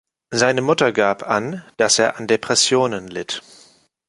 Seine 0.31 0.61
Mutter 0.63 0.93
gab 0.93 1.29
an, 1.29 1.63
dass 1.77 1.99
er 1.99 2.17
an 2.17 2.25
Depressionen 2.25 3.07
litt. 3.07 3.43